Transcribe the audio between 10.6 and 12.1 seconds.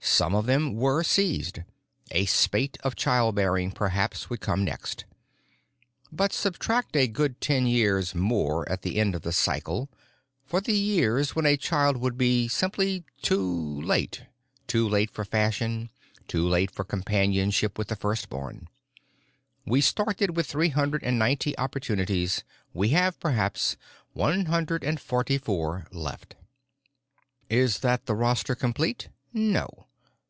the years when a child